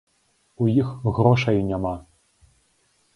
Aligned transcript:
У 0.63 0.69
іх 0.81 0.87
грошай 1.17 1.61
няма! 1.69 1.91